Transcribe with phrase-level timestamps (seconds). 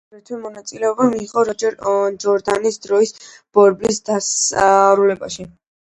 [0.03, 3.13] მან აგრეთვე მონაწილეობა მიიღო რობერტ ჯორდანის „დროის
[3.59, 5.51] ბორბლის“ დასრულებაში.